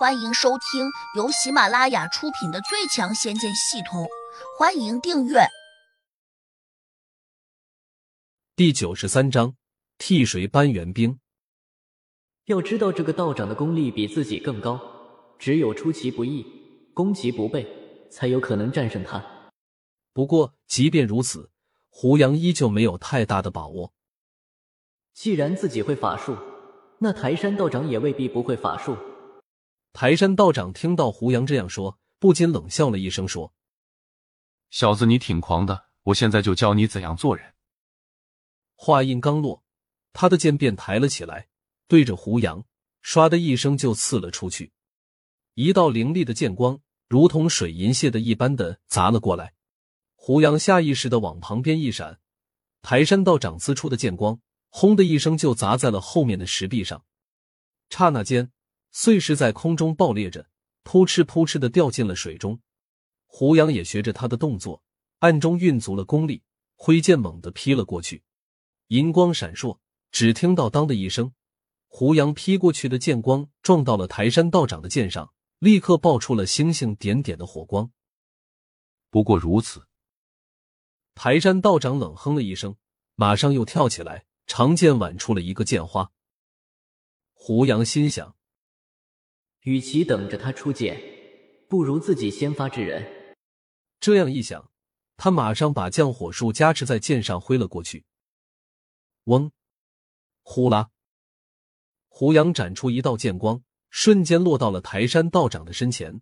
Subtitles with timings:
[0.00, 4.04] 欢迎收听由喜马拉雅出品的《最强仙剑系统》，
[4.58, 5.40] 欢迎订阅。
[8.56, 9.56] 第九十三章，
[9.98, 11.20] 替谁搬援兵？
[12.46, 14.80] 要知道，这个道长的功力比自己更高，
[15.38, 16.46] 只有出其不意、
[16.94, 17.68] 攻其不备，
[18.10, 19.22] 才有可能战胜他。
[20.14, 21.50] 不过，即便如此，
[21.90, 23.92] 胡杨依旧没有太大的把握。
[25.12, 26.38] 既然自己会法术，
[27.00, 28.96] 那台山道长也未必不会法术。
[29.92, 33.52] 台山道长听到胡杨这样说，不禁冷笑了一声，说
[34.70, 37.54] ：“小子，你挺狂的，我现在就教你怎样做人。”
[38.76, 39.64] 话音刚落，
[40.12, 41.48] 他的剑便抬了起来，
[41.88, 42.64] 对着胡杨，
[43.02, 44.72] 唰的一声就刺了出去。
[45.54, 49.54] 一道凌厉的剑光，如同水银泻的一般的砸了过来。
[50.14, 52.20] 胡杨下意识的往旁边一闪，
[52.80, 57.04] 台山道长刺出的剑光，轰的一声就砸在了后面的石壁上。
[57.90, 58.52] 刹那间。
[58.92, 60.48] 碎石在空中爆裂着，
[60.82, 62.60] 扑哧扑哧的掉进了水中。
[63.26, 64.82] 胡杨也学着他的动作，
[65.20, 66.42] 暗中运足了功力，
[66.74, 68.24] 挥剑猛地劈了过去。
[68.88, 69.78] 银光闪烁，
[70.10, 71.32] 只听到“当”的一声，
[71.86, 77.92] 胡杨劈过去的剑光撞到了台山道长的剑上，立刻爆出了星星点点的火光。
[79.10, 79.86] 不过如此，
[81.14, 82.74] 台山道长冷哼了一声，
[83.14, 86.10] 马上又跳起来，长剑挽出了一个剑花。
[87.32, 88.34] 胡杨心想。
[89.62, 91.00] 与其等着他出剑，
[91.68, 93.36] 不如自己先发制人。
[94.00, 94.70] 这样一想，
[95.16, 98.04] 他马上把降火术加持在剑上挥了过去。
[99.24, 99.52] 嗡，
[100.42, 100.90] 呼啦！
[102.08, 106.20] 胡杨斩出一道剑光，瞬间落到了台山道长的身前。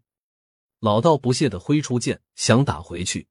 [0.80, 3.28] 老道不屑的挥出剑，想打回去。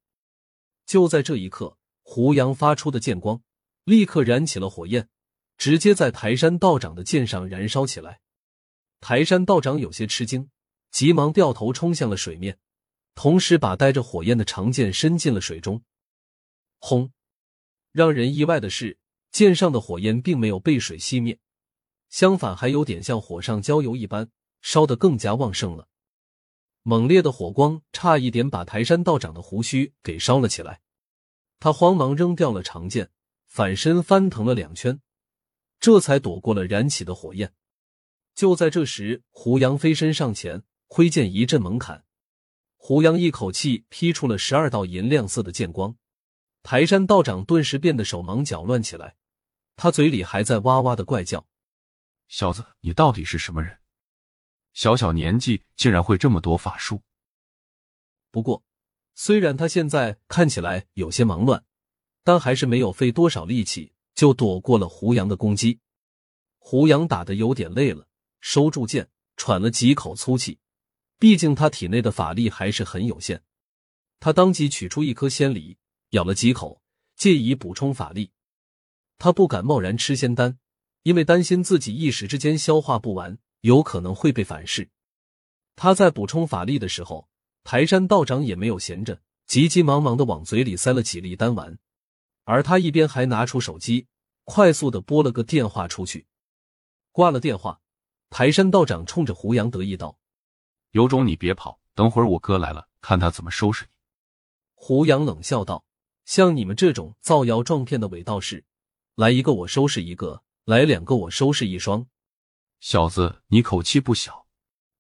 [0.85, 3.41] 就在这一刻，胡杨发出的剑光
[3.83, 5.09] 立刻燃起了火焰，
[5.57, 8.21] 直接在台山道长的剑上燃烧起来。
[8.99, 10.49] 台山道长有些吃惊，
[10.91, 12.57] 急忙掉头冲向了水面，
[13.15, 15.83] 同时把带着火焰的长剑伸进了水中。
[16.79, 17.11] 轰！
[17.91, 18.97] 让人意外的是，
[19.31, 21.39] 剑上的火焰并没有被水熄灭，
[22.09, 24.29] 相反还有点像火上浇油一般，
[24.61, 25.87] 烧得更加旺盛了。
[26.83, 30.81] 猛烈的火光差一点把台山道长的胡须给烧了起来，
[31.59, 33.11] 他慌忙扔掉了长剑，
[33.45, 35.01] 反身翻腾了两圈，
[35.79, 37.53] 这才躲过了燃起的火焰。
[38.37, 42.05] 就在这时，胡杨飞身上前，挥剑一阵猛砍。
[42.75, 45.97] 胡杨一口气劈出了十二道银亮色的剑光，
[46.61, 49.15] 台山道长顿时变得手忙脚乱起来，
[49.75, 51.47] 他嘴里还在哇哇的怪叫
[52.29, 53.79] ：“小子，你到底是什么人？
[54.71, 57.01] 小小年纪竟然会这么多法术！”
[58.29, 58.63] 不过，
[59.15, 61.65] 虽然他现在看起来有些忙乱，
[62.23, 65.79] 但还是没有费多少力气就躲过了胡杨的攻击。
[66.59, 68.06] 胡杨打的有点累了。
[68.39, 70.59] 收住剑，喘了几口粗气。
[71.19, 73.43] 毕竟他体内的法力还是很有限。
[74.19, 75.77] 他当即取出一颗仙梨，
[76.11, 76.81] 咬了几口，
[77.15, 78.31] 借以补充法力。
[79.17, 80.59] 他不敢贸然吃仙丹，
[81.03, 84.89] 因为担心自己一时之间消化不完，有可能会被反噬。
[85.75, 87.27] 他在补充法力的时候，
[87.63, 91.77] 台山道长也没有闲着，急急忙忙的往嘴里塞了几粒丹丸。
[92.43, 94.07] 而他一边还拿出手机，
[94.43, 96.27] 快速的拨了个电话出去。
[97.11, 97.81] 挂了电话。
[98.29, 100.19] 台山道长冲着胡杨得意道
[100.91, 103.91] ：“有种你别跑，等会儿我哥来了，看他怎么收拾你。”
[104.75, 105.85] 胡杨冷笑道
[106.25, 108.65] ：“像你们这种造谣撞骗的伪道士，
[109.15, 112.05] 来一个我收拾一个，来两个我收拾一双。
[112.79, 114.45] 小子，你口气不小，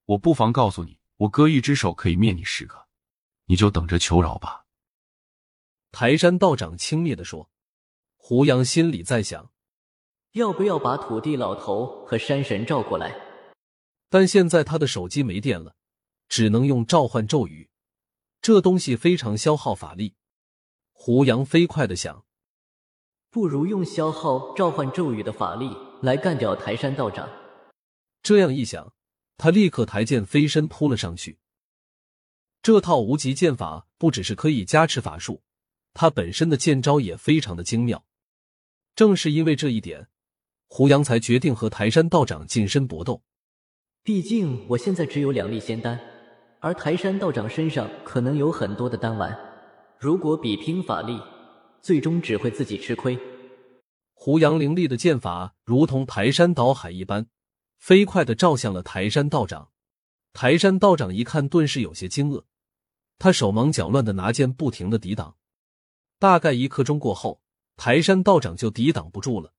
[0.05, 2.87] 我不妨告诉你，我哥一只手可以灭你十个，
[3.45, 4.65] 你就等着求饶吧。”
[5.91, 7.49] 台山道长轻蔑的说。
[8.15, 9.51] 胡杨心里在想。
[10.37, 13.13] 要不要把土地老头和山神召过来？
[14.07, 15.75] 但现在他的手机没电了，
[16.29, 17.69] 只能用召唤咒语。
[18.39, 20.13] 这东西非常消耗法力。
[20.93, 22.23] 胡杨飞快的想，
[23.29, 27.27] 不如用消耗召唤咒语的法力来干掉台山道长。
[28.21, 28.93] 这样一想，
[29.37, 31.39] 他立刻抬剑飞身扑了上去。
[32.61, 35.41] 这套无极剑法不只是可以加持法术，
[35.93, 38.05] 它本身的剑招也非常的精妙。
[38.95, 40.09] 正是因为这一点。
[40.67, 43.21] 胡杨才决定和台山道长近身搏斗。
[44.03, 45.99] 毕竟我现在只有两粒仙丹，
[46.59, 49.37] 而台山道长身上可能有很多的丹丸。
[49.99, 51.19] 如果比拼法力，
[51.81, 53.17] 最终只会自己吃亏。
[54.13, 57.27] 胡杨凌厉的剑法如同排山倒海一般，
[57.79, 59.69] 飞快的照向了台山道长。
[60.33, 62.43] 台山道长一看，顿时有些惊愕，
[63.17, 65.35] 他手忙脚乱的拿剑不停的抵挡。
[66.19, 67.41] 大概一刻钟过后，
[67.75, 69.53] 台山道长就抵挡不住了。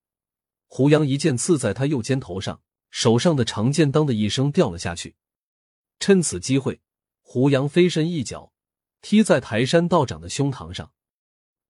[0.69, 5.17] 胡杨一剑刺在他右肩头上，手上的长剑当的一声掉了下去。
[5.99, 6.81] 趁此机会，
[7.23, 8.53] 胡杨飞身一脚
[9.01, 10.93] 踢在台山道长的胸膛上，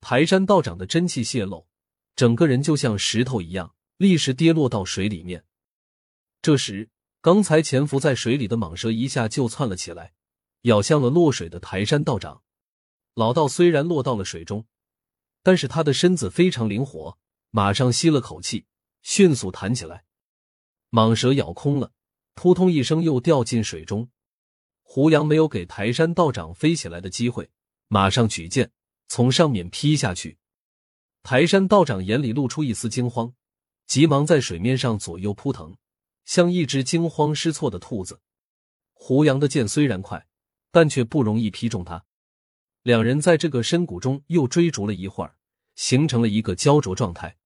[0.01, 1.67] 台山道长的真气泄露，
[2.15, 5.45] 整个人就像石头一样，立时跌落到水里面。
[6.43, 6.91] 这时，
[7.21, 10.13] 刚才潜伏在水里的蟒蛇一下就窜了起来，
[10.63, 12.43] 咬向了落水的台山道长。
[13.15, 14.67] 老道虽然落到了水中，
[15.43, 17.19] 但是他的身子非常灵活，
[17.51, 18.67] 马上吸了口气，
[19.09, 20.05] 迅速弹起来。
[20.91, 21.93] 蟒蛇咬空了，
[22.35, 24.11] 扑通一声又掉进水中。
[24.83, 27.49] 胡杨没有给台山道长飞起来的机会，
[27.89, 28.71] 马上举剑
[29.09, 30.37] 从上面劈下去。
[31.23, 33.33] 台山道长眼里露出一丝惊慌，
[33.87, 35.75] 急忙在水面上左右扑腾。
[36.27, 38.21] 像一只惊慌失措的兔子，
[38.93, 40.27] 胡杨的剑虽然快，
[40.71, 42.05] 但却不容易劈中他。
[42.83, 45.35] 两人在这个深谷中又追逐了一会儿，
[45.77, 47.39] 形成了一个焦灼状态。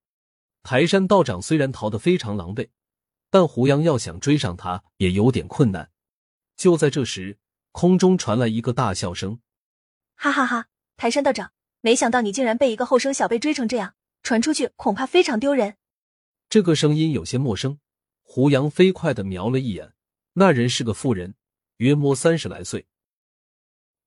[0.62, 2.68] 台山道长虽然逃得非常狼狈，
[3.30, 5.90] 但胡杨要想追上他也有点困难。
[6.56, 7.38] 就在这时，
[7.72, 9.40] 空中传来一个大笑声
[10.14, 10.68] ：“哈哈哈！
[10.96, 15.76] 台山道长，没想到你竟然被一个后生小辈追成这样，传出去恐怕非常丢人。”
[16.48, 17.78] 这个声音有些陌生。
[18.22, 19.92] 胡杨飞快的瞄了一眼，
[20.34, 21.34] 那人是个妇人，
[21.78, 22.86] 约摸三十来岁。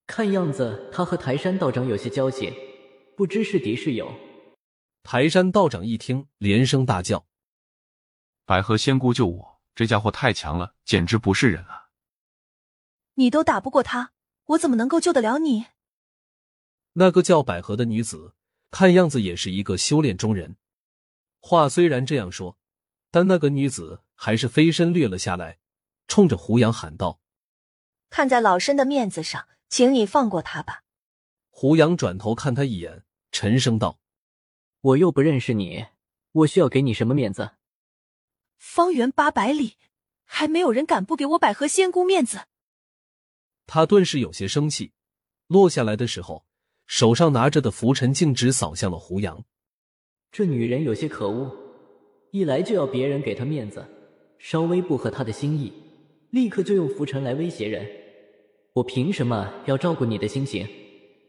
[0.06, 2.52] 看样子他和台山道长有些交情，
[3.16, 4.12] 不知是敌是友。
[5.06, 7.28] 台山道长一听，连声大叫
[8.44, 9.60] ：“百合仙姑救我！
[9.72, 11.90] 这家伙太强了，简直不是人啊！
[13.14, 14.10] 你都打不过他，
[14.46, 15.66] 我怎么能够救得了你？”
[16.94, 18.34] 那个叫百合的女子，
[18.72, 20.56] 看样子也是一个修炼中人。
[21.38, 22.58] 话虽然这样说。
[23.12, 25.58] 但那个女子还是飞身掠了下来，
[26.08, 27.20] 冲着胡杨喊道
[28.10, 30.82] ：“看在老身的面子上，请你放过他吧。”
[31.48, 34.00] 胡杨转头看他一眼，沉声道
[34.80, 35.86] ：“我又不认识你，
[36.32, 37.52] 我需要给你什么面子？
[38.58, 39.74] 方圆八百里，
[40.24, 42.46] 还没有人敢不给我百合仙姑面子。”
[43.66, 44.92] 他顿时有些生气，
[45.48, 46.46] 落下来的时候，
[46.86, 49.44] 手上拿着的拂尘径直扫向了胡杨。
[50.30, 51.64] 这女人有些可恶。
[52.32, 53.86] 一来就要别人给她面子，
[54.38, 55.72] 稍微不合她的心意，
[56.30, 57.88] 立刻就用浮尘来威胁人。
[58.74, 60.68] 我凭什么要照顾你的心情？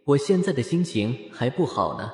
[0.04, 2.14] 我现在的心情还不好呢。